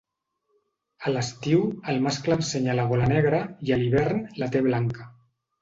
A 1.09 1.13
l'estiu, 1.15 1.59
el 1.93 2.01
mascle 2.07 2.37
ensenya 2.39 2.77
la 2.81 2.87
gola 2.93 3.13
negra 3.15 3.43
i 3.69 3.77
a 3.77 3.81
l'hivern 3.83 4.27
la 4.43 4.53
té 4.57 4.65
blanca. 4.71 5.11